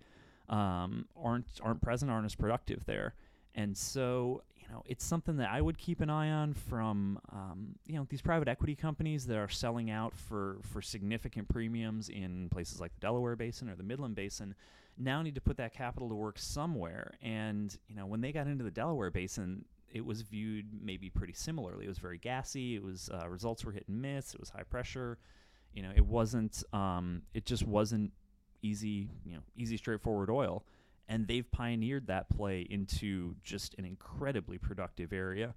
[0.49, 3.15] um, aren't aren't present, aren't as productive there,
[3.55, 7.77] and so you know it's something that I would keep an eye on from um,
[7.87, 12.49] you know these private equity companies that are selling out for for significant premiums in
[12.51, 14.57] places like the Delaware Basin or the Midland Basin.
[14.99, 18.49] Now need to put that capital to work somewhere, and you know when they got
[18.49, 21.85] into the Delaware Basin, it was viewed maybe pretty similarly.
[21.85, 22.77] It was very gassy.
[22.77, 24.35] It was uh, results were hit and miss.
[24.35, 25.19] It was high pressure.
[25.75, 26.63] You know, it wasn't.
[26.73, 28.13] Um, it just wasn't
[28.63, 29.09] easy.
[29.25, 30.65] You know, easy straightforward oil.
[31.09, 35.55] And they've pioneered that play into just an incredibly productive area.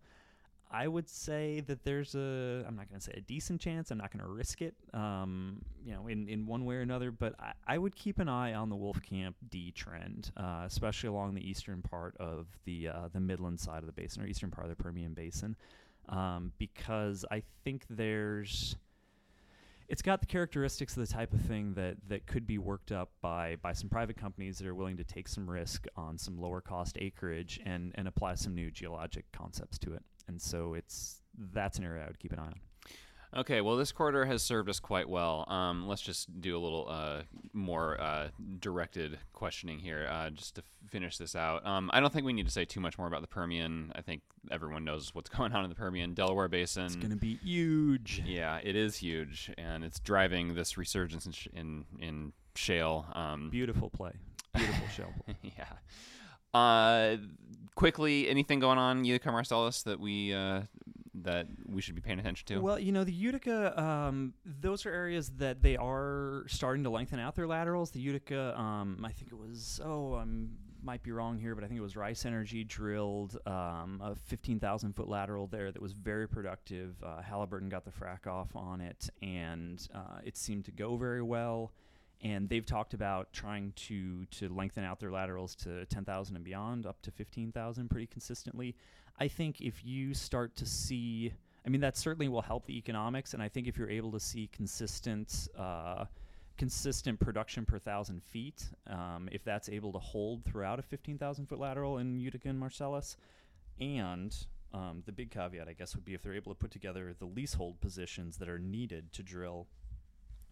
[0.74, 3.92] I would say that there's a, I'm not going to say a decent chance.
[3.92, 7.12] I'm not going to risk it, um, you know, in, in one way or another.
[7.12, 11.36] But I, I would keep an eye on the Wolfcamp D trend, uh, especially along
[11.36, 14.66] the eastern part of the uh, the Midland side of the basin or eastern part
[14.66, 15.56] of the Permian Basin,
[16.10, 18.76] um, because I think there's,
[19.88, 23.12] it's got the characteristics of the type of thing that that could be worked up
[23.22, 26.62] by by some private companies that are willing to take some risk on some lower
[26.62, 31.22] cost acreage and and apply some new geologic concepts to it and so it's
[31.54, 32.60] that's an area I would keep an eye on.
[33.36, 35.46] Okay, well, this quarter has served us quite well.
[35.50, 38.28] Um, let's just do a little uh, more uh,
[38.60, 41.66] directed questioning here, uh, just to f- finish this out.
[41.66, 43.92] Um, I don't think we need to say too much more about the Permian.
[43.96, 46.86] I think everyone knows what's going on in the Permian, Delaware Basin.
[46.86, 48.22] It's going to be huge.
[48.24, 53.08] Yeah, it is huge, and it's driving this resurgence in sh- in, in shale.
[53.14, 54.12] Um, Beautiful play.
[54.54, 55.14] Beautiful shale.
[55.26, 55.36] Play.
[55.58, 55.66] yeah.
[56.54, 57.18] Uh,
[57.76, 60.62] quickly, anything going on Utica Marcellus that we uh,
[61.16, 62.60] that we should be paying attention to?
[62.60, 67.20] Well, you know, the Utica, um, those are areas that they are starting to lengthen
[67.20, 67.92] out their laterals.
[67.92, 70.26] The Utica, um, I think it was, oh, I
[70.84, 74.94] might be wrong here, but I think it was Rice Energy drilled um, a 15,000
[74.94, 76.96] foot lateral there that was very productive.
[77.04, 81.22] Uh, Halliburton got the frac off on it, and uh, it seemed to go very
[81.22, 81.72] well
[82.24, 86.86] and they've talked about trying to to lengthen out their laterals to 10,000 and beyond
[86.86, 88.76] up to 15,000 pretty consistently.
[89.20, 91.34] I think if you start to see
[91.66, 94.20] I mean that certainly will help the economics and I think if you're able to
[94.20, 96.06] see consistent uh,
[96.58, 101.60] consistent production per thousand feet, um, if that's able to hold throughout a 15,000 foot
[101.60, 103.18] lateral in Utica and Marcellus,
[103.80, 104.36] and
[104.74, 107.26] um, the big caveat, I guess, would be if they're able to put together the
[107.26, 109.68] leasehold positions that are needed to drill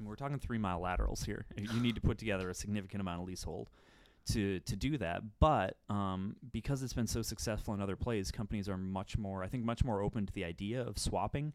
[0.07, 1.45] we're talking three mile laterals here.
[1.57, 3.69] you need to put together a significant amount of leasehold
[4.31, 5.21] to to do that.
[5.39, 9.47] But um, because it's been so successful in other plays, companies are much more, I
[9.47, 11.53] think, much more open to the idea of swapping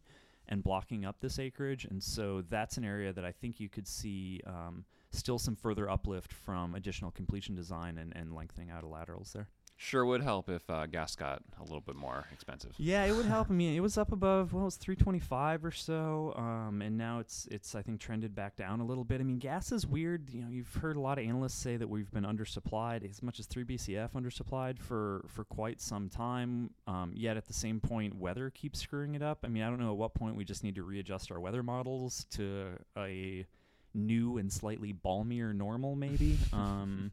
[0.48, 1.84] and blocking up this acreage.
[1.84, 5.90] And so that's an area that I think you could see um, still some further
[5.90, 9.48] uplift from additional completion design and, and lengthening out of laterals there.
[9.78, 12.72] Sure would help if uh, gas got a little bit more expensive.
[12.78, 13.50] Yeah, it would help.
[13.50, 17.18] I mean, it was up above well, it was 325 or so, um, and now
[17.18, 19.20] it's it's I think trended back down a little bit.
[19.20, 20.30] I mean, gas is weird.
[20.32, 23.38] You know, you've heard a lot of analysts say that we've been undersupplied, as much
[23.38, 26.70] as three BCF undersupplied for for quite some time.
[26.86, 29.40] Um, yet at the same point, weather keeps screwing it up.
[29.44, 31.62] I mean, I don't know at what point we just need to readjust our weather
[31.62, 33.44] models to a
[33.92, 36.38] new and slightly balmier normal, maybe.
[36.52, 37.10] Um,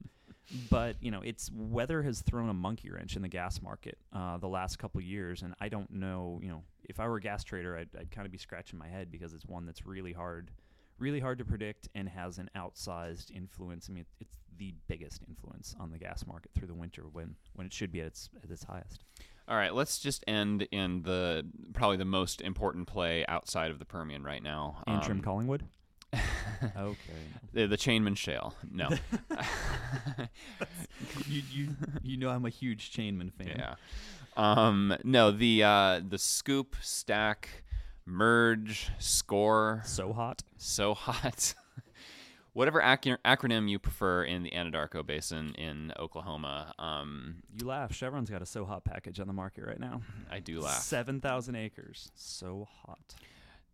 [0.69, 4.37] but you know, it's weather has thrown a monkey wrench in the gas market uh,
[4.37, 6.39] the last couple years, and I don't know.
[6.41, 8.87] You know, if I were a gas trader, I'd, I'd kind of be scratching my
[8.87, 10.51] head because it's one that's really hard,
[10.99, 13.87] really hard to predict, and has an outsized influence.
[13.89, 17.65] I mean, it's the biggest influence on the gas market through the winter when when
[17.65, 19.03] it should be at its at its highest.
[19.47, 23.85] All right, let's just end in the probably the most important play outside of the
[23.85, 24.83] Permian right now.
[24.87, 25.63] Antrim Um, Collingwood.
[26.77, 26.97] Okay.
[27.53, 28.53] the, the Chainman Shale.
[28.71, 28.89] No.
[31.27, 31.69] you you
[32.01, 33.53] you know I'm a huge Chainman fan.
[33.57, 33.75] yeah.
[34.35, 37.63] Um, no, the uh, the scoop, stack,
[38.05, 40.41] merge, score, So hot.
[40.57, 41.53] so hot.
[42.53, 47.91] Whatever ac- acronym you prefer in the Anadarko Basin in Oklahoma, um, You laugh.
[47.93, 50.01] Chevron's got a so hot package on the market right now.
[50.31, 50.81] I do laugh.
[50.81, 52.11] Seven thousand acres.
[52.15, 53.15] So hot.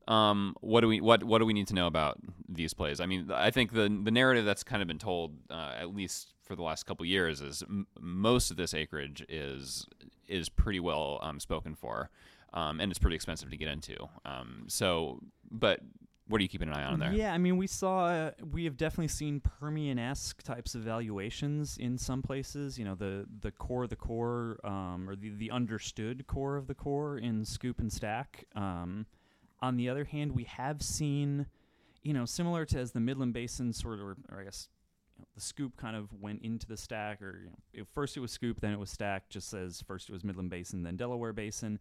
[0.10, 2.18] Um, what do we what what do we need to know about
[2.48, 3.00] these plays?
[3.00, 6.34] I mean, I think the the narrative that's kind of been told, uh, at least
[6.42, 9.86] for the last couple years, is m- most of this acreage is
[10.28, 12.10] is pretty well um, spoken for,
[12.54, 13.96] um, and it's pretty expensive to get into.
[14.26, 15.20] Um, so,
[15.52, 15.80] but
[16.28, 17.12] what are you keeping an eye on there?
[17.12, 21.98] Yeah, I mean, we saw, uh, we have definitely seen Permian-esque types of valuations in
[21.98, 22.78] some places.
[22.78, 26.76] You know, the the core, the core, um, or the the understood core of the
[26.76, 28.46] core in Scoop and Stack.
[28.56, 29.06] Um,
[29.62, 31.48] on the other hand, we have seen,
[32.04, 34.68] you know, similar to as the Midland Basin sort of, or, or I guess.
[35.18, 38.18] you know, The scoop kind of went into the stack, or you know, it, first
[38.18, 39.30] it was scoop, then it was stack.
[39.30, 41.80] Just as first it was Midland Basin, then Delaware Basin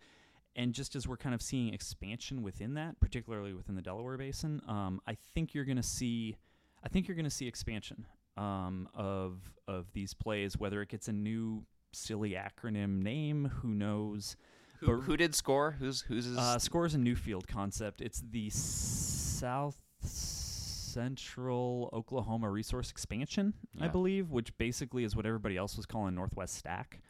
[0.56, 4.60] and just as we're kind of seeing expansion within that, particularly within the Delaware Basin,
[4.66, 6.36] um, I think you're going to see,
[6.82, 9.38] I think you're going to see expansion um, of
[9.68, 10.58] of these plays.
[10.58, 14.36] Whether it gets a new silly acronym name, who knows?
[14.80, 15.72] Who, But- who did score?
[15.72, 16.36] Who's who's his?
[16.38, 18.00] Uh, Score is a new field concept.
[18.00, 25.76] It's the South Central Oklahoma Resource Expansion, I believe, which basically is what everybody else
[25.76, 27.00] was calling Northwest Stack.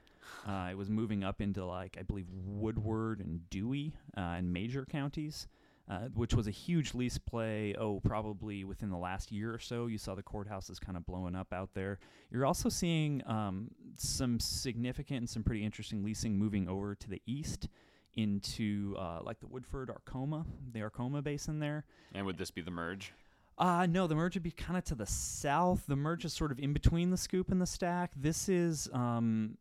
[0.46, 4.84] Uh, it was moving up into like I believe Woodward and Dewey uh, and major
[4.84, 5.46] counties,
[5.88, 7.74] uh, which was a huge lease play.
[7.78, 11.34] Oh, probably within the last year or so, you saw the courthouses kind of blowing
[11.34, 11.98] up out there.
[12.30, 17.22] You're also seeing um, some significant and some pretty interesting leasing moving over to the
[17.26, 17.68] east
[18.14, 21.84] into uh, like the Woodford Arkoma, the Arkoma basin there.
[22.14, 23.12] and would this be the merge?
[23.56, 25.84] Uh, no, the merge would be kind of to the south.
[25.88, 28.12] The merge is sort of in between the scoop and the stack.
[28.16, 29.56] This is, um,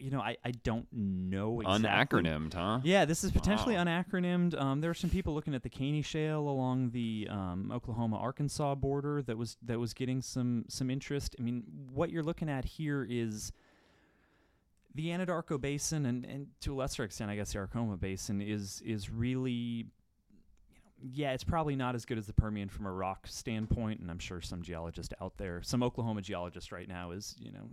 [0.00, 2.22] you know, I, I don't know exactly.
[2.22, 2.80] Unacronymed, huh?
[2.82, 3.84] Yeah, this is potentially Wow.
[3.84, 4.60] unacronymed.
[4.60, 8.74] Um, there are some people looking at the Caney Shale along the um, Oklahoma Arkansas
[8.76, 11.36] border that was that was getting some some interest.
[11.38, 13.52] I mean, what you're looking at here is
[14.94, 18.82] the Anadarko Basin, and, and to a lesser extent, I guess the Arkoma Basin is
[18.84, 19.84] is really, you
[20.74, 24.10] know, yeah, it's probably not as good as the Permian from a rock standpoint, and
[24.10, 27.68] I'm sure some geologist out there, some Oklahoma geologist right now is, you know,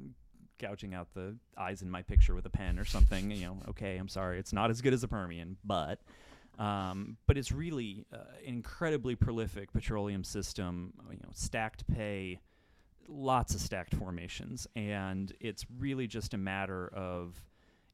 [0.60, 3.32] gouging out the eyes in my picture with a pen or something.
[3.32, 6.00] you know, okay, I'm sorry, it's not as good as the Permian, but.
[6.60, 10.94] Um, but it's really uh, an incredibly prolific petroleum system.
[11.12, 12.40] You know, stacked pay,
[13.08, 17.40] lots of stacked formations, and it's really just a matter of,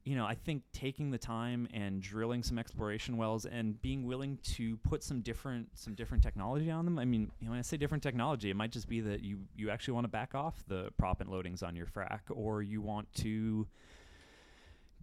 [0.04, 4.38] you know, I think taking the time and drilling some exploration wells and being willing
[4.44, 7.00] to put some different some different technology on them.
[7.00, 9.40] I mean, you know, when I say different technology, it might just be that you
[9.56, 13.14] you actually want to back off the proppant loadings on your frac, or you want
[13.16, 13.68] to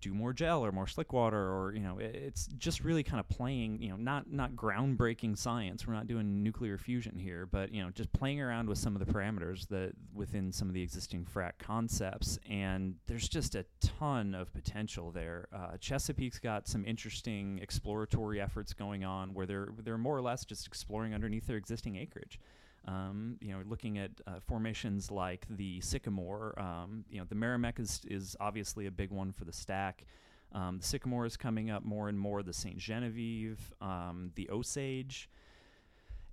[0.00, 3.28] do more gel or more slick water or you know it's just really kind of
[3.28, 5.86] playing you know not not groundbreaking science.
[5.86, 9.04] We're not doing nuclear fusion here but you know just playing around with some of
[9.04, 14.34] the parameters that within some of the existing frac concepts and there's just a ton
[14.34, 15.48] of potential there.
[15.54, 20.44] Uh, chesapeake's got some interesting exploratory efforts going on where they're they're more or less
[20.44, 22.38] just exploring underneath their existing acreage
[22.86, 27.78] um, you know, looking at uh, formations like the Sycamore, um, you know, the Meramec
[27.78, 30.04] is, is obviously a big one for the stack.
[30.52, 32.78] Um, the Sycamore is coming up more and more, the St.
[32.78, 35.28] Genevieve, um, the Osage.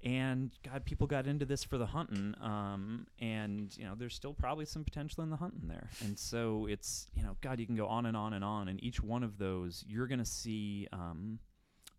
[0.04, 4.34] And God, people got into this for the Hunton, um, and you know there's still
[4.34, 5.90] probably some potential in the Hunton there.
[6.04, 8.82] And so it's you know God, you can go on and on and on, and
[8.84, 11.40] each one of those you're going to see um,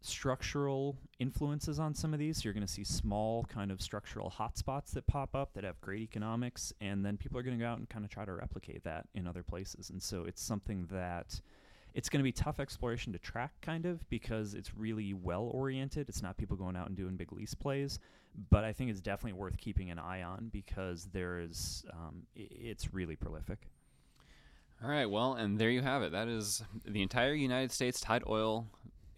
[0.01, 2.39] structural influences on some of these.
[2.39, 5.81] So you're going to see small kind of structural hotspots that pop up that have
[5.81, 8.33] great economics, and then people are going to go out and kind of try to
[8.33, 9.91] replicate that in other places.
[9.91, 11.41] And so it's something that
[11.95, 16.09] it's going to be tough exploration to track, kind of, because it's really well oriented.
[16.09, 17.99] It's not people going out and doing big lease plays,
[18.51, 22.95] but I think it's definitely worth keeping an eye on because there is, um, it's
[22.95, 23.69] really prolific.
[24.81, 26.13] All right, well, and there you have it.
[26.13, 28.67] That is the entire United States tight oil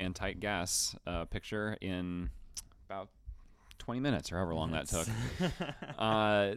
[0.01, 2.31] and tight gas uh, picture in
[2.89, 3.09] about
[3.79, 5.07] 20 minutes or however long that took.
[5.99, 6.55] uh,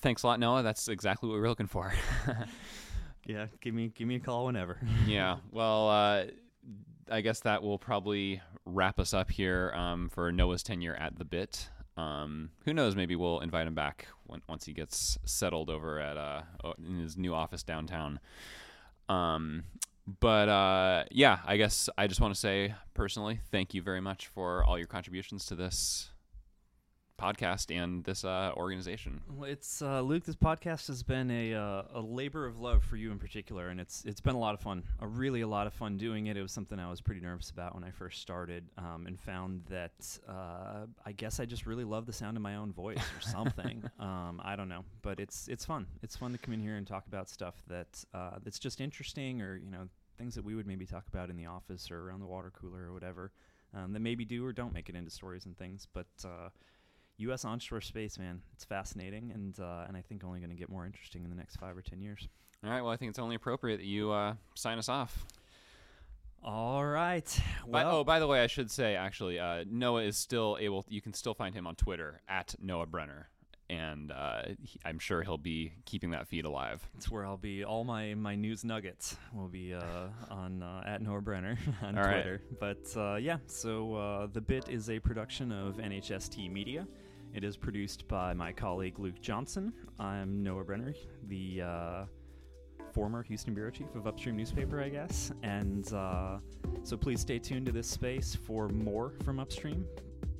[0.00, 0.62] thanks a lot, Noah.
[0.62, 1.92] That's exactly what we were looking for.
[3.26, 4.78] yeah, give me give me a call whenever.
[5.06, 6.24] yeah, well, uh,
[7.10, 11.24] I guess that will probably wrap us up here um, for Noah's tenure at the
[11.24, 11.68] bit.
[11.96, 12.96] Um, who knows?
[12.96, 16.42] Maybe we'll invite him back when, once he gets settled over at uh,
[16.84, 18.18] in his new office downtown.
[19.08, 19.64] Um,
[20.06, 24.26] but uh, yeah, I guess I just want to say personally, thank you very much
[24.28, 26.10] for all your contributions to this
[27.18, 29.20] podcast and this uh, organization.
[29.36, 30.24] Well, it's uh, Luke.
[30.24, 33.80] This podcast has been a uh, a labor of love for you in particular, and
[33.80, 34.82] it's it's been a lot of fun.
[35.00, 36.36] A really a lot of fun doing it.
[36.36, 39.62] It was something I was pretty nervous about when I first started, um, and found
[39.70, 43.20] that uh, I guess I just really love the sound of my own voice or
[43.20, 43.82] something.
[43.98, 45.86] um, I don't know, but it's it's fun.
[46.02, 49.40] It's fun to come in here and talk about stuff that uh, that's just interesting,
[49.40, 49.88] or you know
[50.18, 52.84] things that we would maybe talk about in the office or around the water cooler
[52.88, 53.32] or whatever.
[53.76, 56.50] Um, that maybe do or don't make it into stories and things, but uh,
[57.18, 57.44] U.S.
[57.44, 60.84] onshore space, man, it's fascinating, and uh, and I think only going to get more
[60.86, 62.28] interesting in the next five or ten years.
[62.64, 65.24] All right, well, I think it's only appropriate that you uh, sign us off.
[66.42, 67.40] All right.
[67.66, 70.84] By, Well, oh, by the way, I should say actually, uh, Noah is still able.
[70.88, 73.30] You can still find him on Twitter at Noah Brenner,
[73.70, 76.86] and uh, he, I'm sure he'll be keeping that feed alive.
[76.96, 77.64] it's where I'll be.
[77.64, 82.04] All my my news nuggets will be uh, on uh, at Noah Brenner on All
[82.04, 82.22] right.
[82.22, 82.42] Twitter.
[82.60, 86.86] But uh, yeah, so uh, the bit is a production of NHST Media.
[87.34, 89.72] It is produced by my colleague Luke Johnson.
[89.98, 90.94] I'm Noah Brenner,
[91.26, 92.04] the uh,
[92.92, 95.32] former Houston bureau chief of Upstream Newspaper, I guess.
[95.42, 96.38] And uh,
[96.84, 99.84] so please stay tuned to this space for more from Upstream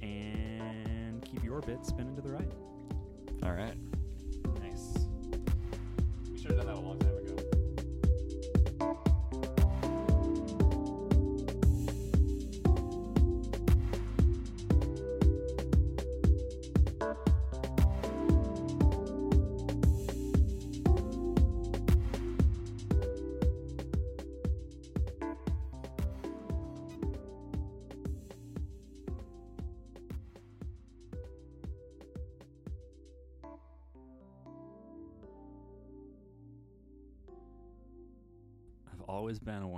[0.03, 2.53] and keep your bit spinning to the right.
[3.43, 3.75] All right.
[4.63, 4.95] Nice.
[6.31, 7.24] We should have done that a long time ago.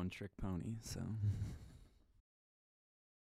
[0.06, 1.00] One trick pony, so.